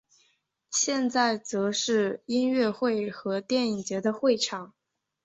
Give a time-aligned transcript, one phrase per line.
[0.71, 4.73] 现在则是音乐会和电影节的会场。